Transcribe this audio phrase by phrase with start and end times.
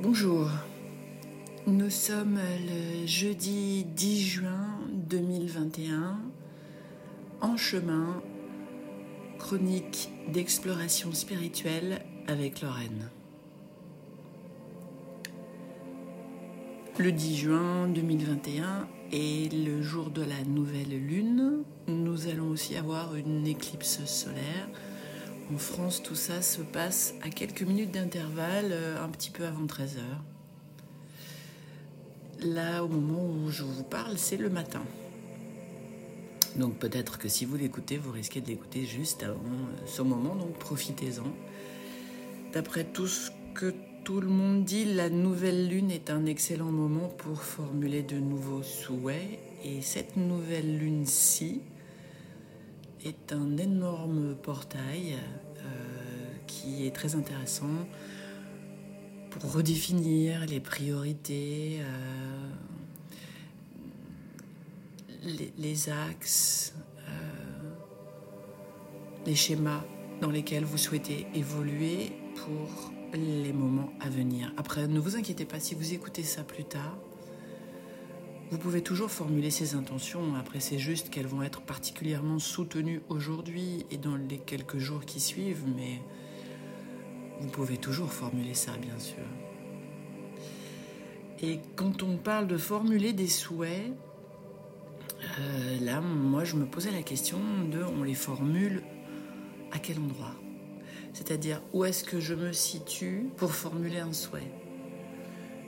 [0.00, 0.48] Bonjour,
[1.66, 6.20] nous sommes le jeudi 10 juin 2021
[7.40, 8.22] en chemin,
[9.40, 13.10] chronique d'exploration spirituelle avec Lorraine.
[17.00, 21.64] Le 10 juin 2021 est le jour de la nouvelle lune.
[21.88, 24.68] Nous allons aussi avoir une éclipse solaire
[25.52, 29.64] en France, tout ça se passe à quelques minutes d'intervalle, euh, un petit peu avant
[29.64, 30.00] 13h.
[32.40, 34.82] Là, au moment où je vous parle, c'est le matin.
[36.56, 40.34] Donc peut-être que si vous l'écoutez, vous risquez de l'écouter juste avant euh, ce moment,
[40.34, 41.32] donc profitez-en.
[42.52, 43.74] D'après tout ce que
[44.04, 48.62] tout le monde dit, la nouvelle lune est un excellent moment pour formuler de nouveaux
[48.62, 49.38] souhaits.
[49.64, 51.62] Et cette nouvelle lune-ci,
[53.04, 55.16] est un énorme portail
[56.86, 57.86] est très intéressant
[59.30, 62.50] pour redéfinir les priorités, euh,
[65.58, 66.74] les, axes,
[67.08, 67.12] euh,
[69.26, 69.84] les schémas
[70.20, 74.52] dans lesquels vous souhaitez évoluer pour les moments à venir.
[74.56, 76.98] Après, ne vous inquiétez pas si vous écoutez ça plus tard.
[78.50, 83.84] Vous pouvez toujours formuler ces intentions, après c'est juste qu'elles vont être particulièrement soutenues aujourd'hui
[83.90, 86.00] et dans les quelques jours qui suivent, mais
[87.40, 89.24] vous pouvez toujours formuler ça, bien sûr.
[91.40, 93.92] Et quand on parle de formuler des souhaits,
[95.38, 97.38] euh, là, moi, je me posais la question
[97.70, 98.82] de on les formule
[99.72, 100.34] à quel endroit?
[101.12, 104.52] C'est-à-dire, où est-ce que je me situe pour formuler un souhait?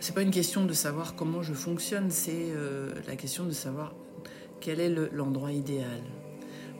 [0.00, 3.94] C'est pas une question de savoir comment je fonctionne, c'est euh, la question de savoir
[4.60, 6.02] quel est l'endroit idéal.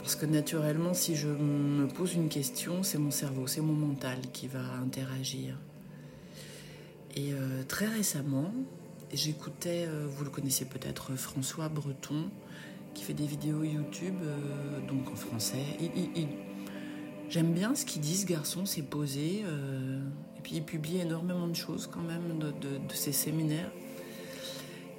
[0.05, 4.19] Parce que naturellement, si je me pose une question, c'est mon cerveau, c'est mon mental
[4.35, 5.57] qui va interagir.
[7.17, 8.53] Et euh, très récemment,
[9.15, 12.29] j'écoutais, euh, vous le connaissez peut-être, François Breton,
[12.93, 14.21] qui fait des vidéos YouTube,
[14.87, 15.65] donc en français.
[17.31, 19.43] J'aime bien ce qu'il dit, ce garçon, c'est posé.
[20.43, 23.71] Puis il publie énormément de choses quand même de, ses séminaires.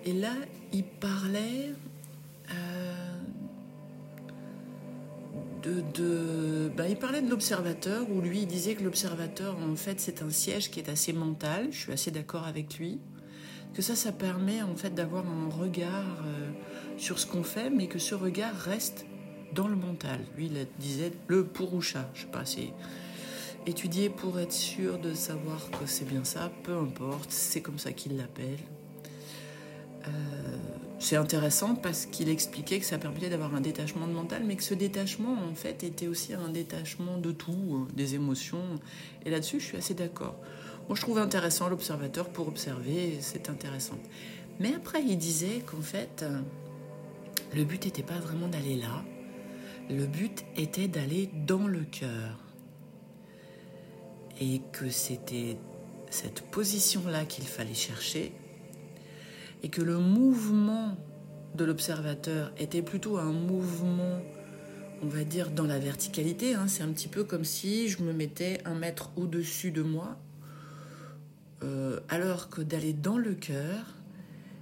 [0.04, 0.34] Et là,
[0.74, 1.74] il parlait
[5.66, 10.30] ben, il parlait de l'observateur où lui il disait que l'observateur en fait c'est un
[10.30, 11.68] siège qui est assez mental.
[11.72, 13.00] Je suis assez d'accord avec lui.
[13.74, 16.50] Que ça, ça permet en fait d'avoir un regard euh,
[16.98, 19.06] sur ce qu'on fait, mais que ce regard reste
[19.54, 20.20] dans le mental.
[20.38, 22.10] Lui, il disait le pourroucha.
[22.14, 22.72] Je sais pas, c'est
[23.66, 27.92] étudier pour être sûr de savoir que c'est bien ça, peu importe, c'est comme ça
[27.92, 28.60] qu'il l'appelle.
[30.08, 30.12] Euh,
[31.00, 34.64] c'est intéressant parce qu'il expliquait que ça permettait d'avoir un détachement de mental, mais que
[34.64, 38.80] ce détachement, en fait, était aussi un détachement de tout, euh, des émotions.
[39.26, 40.36] Et là-dessus, je suis assez d'accord.
[40.88, 43.98] Moi, je trouve intéressant l'observateur pour observer, c'est intéressant.
[44.60, 46.24] Mais après, il disait qu'en fait,
[47.54, 49.04] le but n'était pas vraiment d'aller là,
[49.90, 52.40] le but était d'aller dans le cœur
[54.40, 55.58] et que c'était
[56.10, 58.34] cette position-là qu'il fallait chercher
[59.66, 60.96] et que le mouvement
[61.56, 64.22] de l'observateur était plutôt un mouvement,
[65.02, 66.54] on va dire, dans la verticalité.
[66.54, 66.68] Hein.
[66.68, 70.20] C'est un petit peu comme si je me mettais un mètre au-dessus de moi,
[71.64, 73.88] euh, alors que d'aller dans le cœur,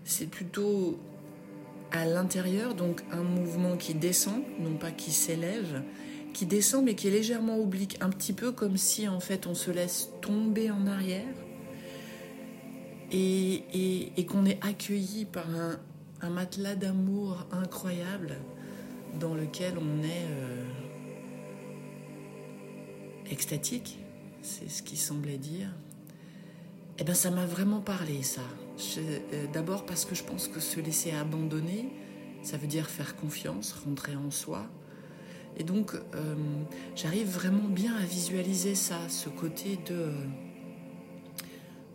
[0.06, 0.98] c'est plutôt
[1.92, 5.84] à l'intérieur, donc un mouvement qui descend, non pas qui s'élève,
[6.34, 9.54] qui descend mais qui est légèrement oblique, un petit peu comme si en fait on
[9.54, 11.36] se laisse tomber en arrière
[13.14, 18.38] et, qu'on est accueilli par un, matelas d'amour incroyable
[19.20, 20.64] dans lequel on est euh,
[23.30, 24.00] extatique,
[24.42, 25.68] c'est ce qu'il semblait dire.
[26.98, 28.42] Eh bien ça m'a vraiment parlé ça.
[28.98, 31.90] Euh, d'abord parce que je pense que se laisser abandonner,
[32.42, 34.70] ça veut dire faire confiance, rentrer en soi,
[35.58, 36.36] et donc, euh,
[36.96, 40.12] j'arrive vraiment bien à visualiser ça, ce côté de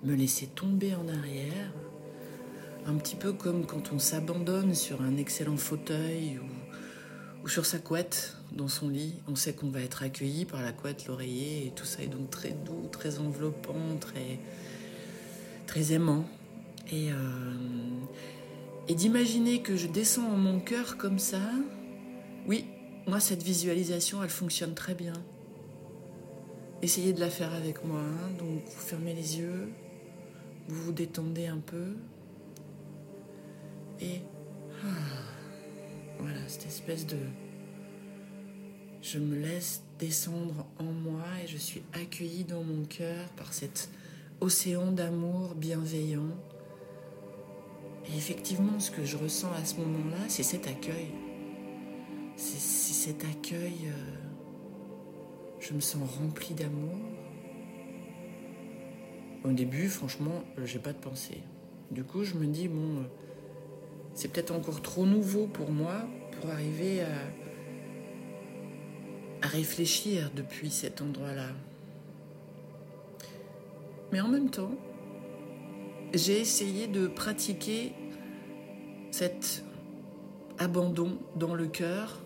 [0.05, 1.73] me laisser tomber en arrière,
[2.87, 6.39] un petit peu comme quand on s'abandonne sur un excellent fauteuil
[7.43, 9.15] ou, sur sa couette dans son lit.
[9.27, 12.31] On sait qu'on va être accueilli par la couette, l'oreiller, et tout ça est donc
[12.31, 14.39] très doux, très enveloppant, très,
[15.67, 16.25] très aimant.
[16.91, 21.41] Et, euh, d'imaginer que je descends en mon cœur comme ça,
[22.47, 22.65] oui,
[23.07, 25.15] moi, cette visualisation, elle fonctionne très bien.
[26.81, 28.01] Essayez de la faire avec moi.
[28.01, 28.31] Hein.
[28.39, 29.69] Donc, vous fermez les yeux,
[30.69, 31.97] vous vous détendez un peu.
[34.01, 34.21] Et
[34.85, 34.89] ah,
[36.19, 37.19] voilà, cette espèce de...
[39.01, 43.91] Je me laisse descendre en moi et je suis accueillie dans mon cœur par cette
[44.41, 46.37] océan d'amour bienveillant.
[48.07, 51.13] Et effectivement, ce que je ressens à ce moment-là, c'est cet accueil.
[52.37, 53.87] C'est cet accueil.
[53.87, 54.19] Euh,
[55.61, 56.97] je me sens remplie d'amour.
[59.49, 61.41] Au début, franchement, j'ai pas de pensée.
[61.91, 63.05] Du coup, je me dis, bon, euh,
[64.13, 66.03] c'est peut-être encore trop nouveau pour moi
[66.33, 67.07] pour arriver à,
[69.47, 71.49] à réfléchir depuis cet endroit-là.
[74.13, 74.75] Mais en même temps,
[76.13, 77.95] j'ai essayé de pratiquer
[79.11, 79.65] cet
[80.59, 82.21] abandon dans le cœur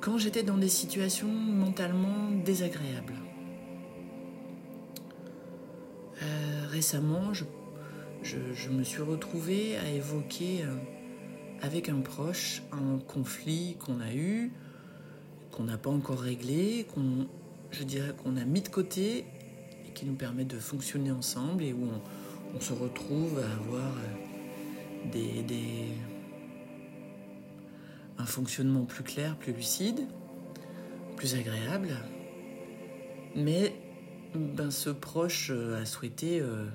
[0.00, 3.14] quand j'étais dans des situations mentalement désagréables.
[6.76, 10.74] Récemment, je, me suis retrouvée à évoquer euh,
[11.62, 14.52] avec un proche un conflit qu'on a eu,
[15.52, 17.28] qu'on n'a pas encore réglé, qu'on,
[17.70, 19.24] je dirais qu'on a mis de côté
[19.86, 21.88] et qui nous permet de fonctionner ensemble et où
[22.54, 23.92] on, se retrouve à avoir
[25.14, 25.88] euh,
[28.18, 30.00] un fonctionnement plus clair, plus lucide,
[31.16, 31.96] plus agréable.
[33.34, 33.74] Mais
[34.34, 36.66] ben, ce proche euh, a souhaité euh,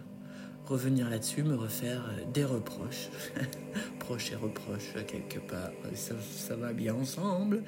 [0.71, 2.01] revenir là-dessus, me refaire
[2.33, 3.09] des reproches.
[3.99, 5.71] proches et reproches, quelque part.
[5.93, 7.63] Ça, va bien ensemble.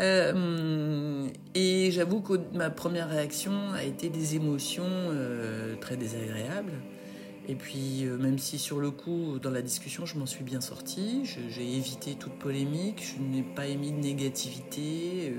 [0.00, 6.72] Euh, et j'avoue que ma première réaction a été des émotions euh, très désagréables.
[7.48, 10.60] Et puis, euh, même si sur le coup, dans la discussion, je m'en suis bien
[10.60, 15.32] sortie, j'ai évité toute polémique, je n'ai pas émis de négativité,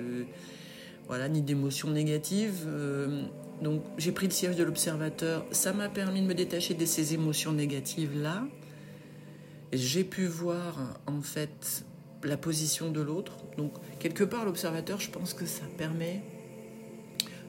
[1.07, 2.67] voilà, ni d'émotions négatives.
[3.61, 5.45] Donc, j'ai pris le siège de l'observateur.
[5.51, 8.45] Ça m'a permis de me détacher de ces émotions négatives-là
[9.73, 11.85] j'ai pu voir en fait
[12.23, 13.38] la position de l'autre.
[13.57, 16.21] Donc quelque part l'observateur, je pense que ça permet,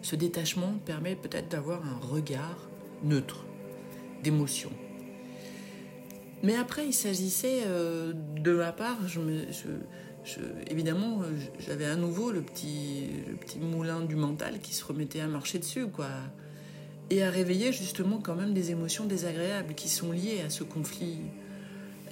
[0.03, 2.69] ce détachement permet peut-être d'avoir un regard
[3.03, 3.45] neutre,
[4.23, 4.71] d'émotion.
[6.43, 9.45] Mais après, il s'agissait euh, de ma part, je me,
[10.69, 11.23] évidemment,
[11.59, 15.59] j'avais à nouveau le petit, le petit moulin du mental qui se remettait à marcher
[15.59, 16.09] dessus, quoi.
[17.11, 21.19] Et à réveiller justement quand même des émotions désagréables qui sont liées à ce conflit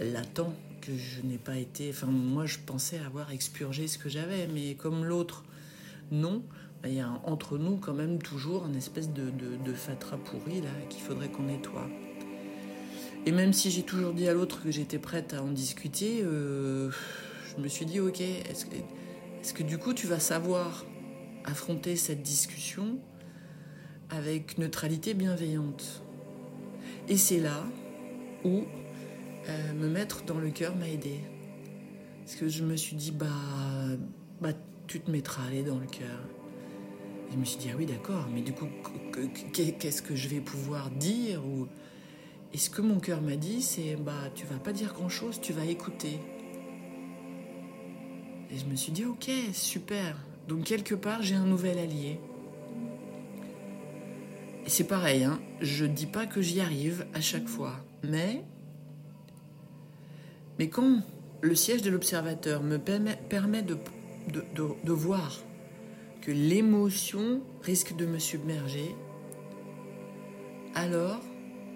[0.01, 1.91] latent que je n'ai pas été.
[1.91, 5.45] Enfin, moi, je pensais avoir expurgé ce que j'avais, mais comme l'autre,
[6.11, 6.43] non.
[6.85, 10.71] Il y a entre nous quand même toujours une espèce de, de, fatras pourri là
[10.89, 11.89] qu'il faudrait qu'on nettoie.
[13.27, 16.91] Et même si j'ai toujours dit à l'autre que j'étais prête à en discuter, euh,
[17.59, 20.87] je me suis dit ok, est-ce que, du coup tu vas savoir
[21.45, 23.01] affronter cette discussion
[24.11, 26.03] avec neutralité bienveillante?
[27.09, 27.65] Et c'est là
[28.45, 28.63] où
[29.49, 31.19] euh, me mettre dans le cœur m'a aidé.
[32.25, 33.27] Parce que je me suis dit, bah,
[34.41, 34.53] bah
[34.87, 36.21] tu te mettras aller dans le cœur.
[37.33, 38.69] Je me suis dit, ah oui, d'accord, mais du coup,
[39.53, 41.67] qu'est-ce que je vais pouvoir dire ou...
[42.55, 45.53] Et ce que mon cœur m'a dit, c'est, bah, tu vas pas dire grand-chose, tu
[45.53, 46.21] vas écouter.
[48.51, 50.17] Et je me suis dit, ok, super.
[50.49, 52.19] Donc, quelque part, j'ai un nouvel allié.
[54.65, 58.45] Et c'est pareil, hein, je dis pas que j'y arrive à chaque fois, mais
[60.59, 61.03] mais quand
[61.41, 63.79] le siège de l'observateur me permet, de,
[64.55, 65.39] de, voir
[66.21, 68.95] que l'émotion risque de me submerger,
[70.75, 71.23] alors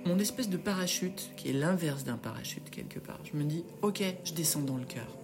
[0.05, 4.03] mon espèce de parachute, qui est l'inverse d'un parachute quelque part, je me dis, ok,
[4.25, 5.17] je descends dans le cœur.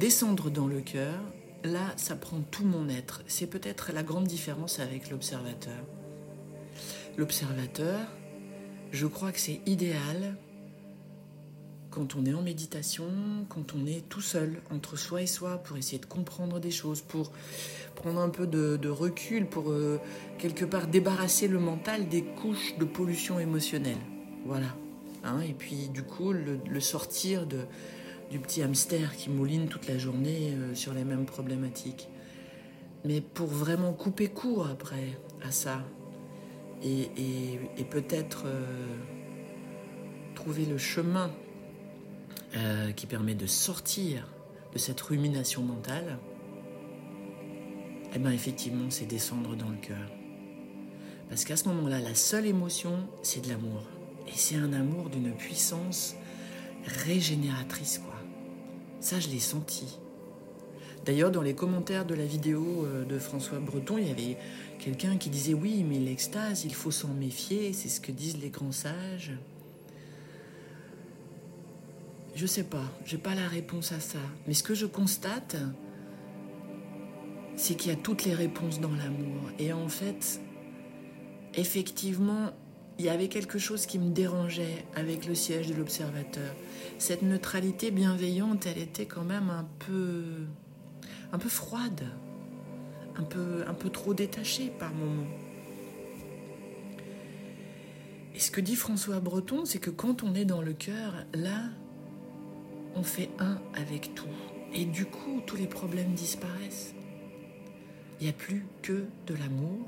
[0.00, 1.20] Descendre dans le cœur,
[1.62, 3.22] là, ça prend tout mon être.
[3.26, 5.76] C'est peut-être la grande différence avec l'observateur.
[7.18, 7.98] L'observateur,
[8.92, 10.38] je crois que c'est idéal
[11.90, 13.10] quand on est en méditation,
[13.50, 17.02] quand on est tout seul, entre soi et soi, pour essayer de comprendre des choses,
[17.02, 17.30] pour
[17.94, 20.00] prendre un peu de, recul, pour euh,
[20.38, 24.00] quelque part débarrasser le mental des couches de pollution émotionnelle.
[24.46, 24.74] Voilà.
[25.24, 27.66] Hein, et puis du coup, le, sortir de,
[28.30, 32.08] du petit hamster qui mouline toute la journée euh, sur les mêmes problématiques.
[33.04, 35.84] Mais pour vraiment couper court après à ça,
[36.82, 37.58] et,
[37.90, 38.96] peut-être euh,
[40.34, 41.30] trouver le chemin
[42.56, 44.28] euh, qui permet de sortir
[44.72, 46.18] de cette rumination mentale,
[48.14, 50.10] eh bien effectivement, c'est descendre dans le cœur.
[51.28, 53.82] Parce qu'à ce moment-là, la seule émotion, c'est de l'amour.
[54.26, 56.16] Et c'est un amour d'une puissance
[56.86, 58.14] régénératrice, quoi.
[59.00, 59.98] Ça, je l'ai senti.
[61.04, 64.36] D'ailleurs, dans les commentaires de la vidéo euh, de François Breton, il y avait
[64.78, 68.50] quelqu'un qui disait oui, mais l'extase, il faut s'en méfier, c'est ce que disent les
[68.50, 69.32] grands sages.
[72.34, 74.18] Je sais pas, j'ai pas la réponse à ça.
[74.46, 75.56] Mais ce que je constate,
[77.56, 79.50] c'est qu'il y a toutes les réponses dans l'amour.
[79.58, 80.40] Et en fait,
[81.54, 82.50] effectivement,
[83.00, 86.54] il y avait quelque chose qui me dérangeait avec le siège de l'observateur.
[86.98, 90.22] Cette neutralité bienveillante, elle était quand même un peu,
[91.32, 92.02] un peu froide,
[93.16, 95.30] un peu, un peu trop détachée par moments.
[98.34, 101.70] Et ce que dit François Breton, c'est que quand on est dans le cœur, là,
[102.94, 104.26] on fait un avec tout.
[104.74, 106.94] Et du coup, tous les problèmes disparaissent.
[108.20, 109.86] Il n'y a plus que de l'amour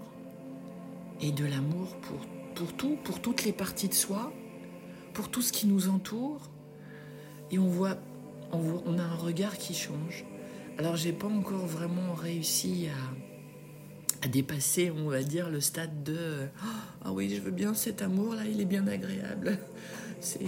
[1.21, 2.19] et de l'amour pour,
[2.55, 4.33] pour tout, pour toutes les parties de soi,
[5.15, 6.51] pour tout ce qui nous entoure.
[7.51, 7.99] Et on voit,
[8.53, 10.25] on, a un regard qui change.
[10.79, 12.89] Alors, j'ai pas encore vraiment réussi
[14.23, 16.47] à, dépasser, on va dire, le stade de
[17.05, 19.59] ah oui, je veux bien cet amour là, il est bien agréable.
[20.21, 20.47] C'est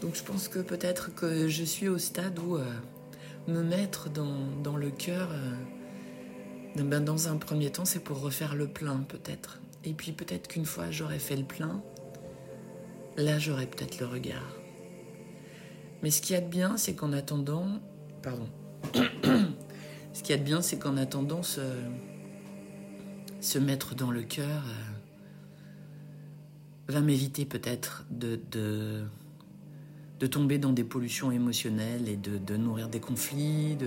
[0.00, 2.64] donc je pense que peut-être que je suis au stade où euh,
[3.48, 8.54] me mettre dans, dans le cœur, euh, ben, dans un premier temps, c'est pour refaire
[8.54, 9.60] le plein peut-être.
[9.86, 11.80] Et puis peut-être qu'une fois j'aurai fait le plein,
[13.16, 14.56] là j'aurai peut-être le regard.
[16.02, 17.66] Mais ce qu'il y a de bien, c'est qu'en attendant,
[18.20, 18.48] pardon,
[20.12, 21.60] ce qu'il y a de bien, c'est qu'en attendant se,
[23.58, 28.40] mettre dans le cœur euh, va m'éviter peut-être de,
[30.28, 33.78] tomber dans des pollutions émotionnelles et de, nourrir des conflits.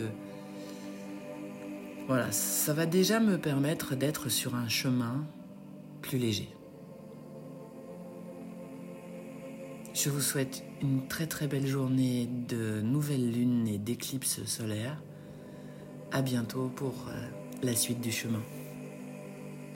[2.08, 5.27] Voilà, ça va déjà me permettre d'être sur un chemin
[6.01, 6.50] plus léger.
[9.94, 15.01] Je vous souhaite une très très belle journée de nouvelle lune et d'éclipse solaire.
[16.12, 17.27] À bientôt pour euh,
[17.62, 18.41] la suite du chemin.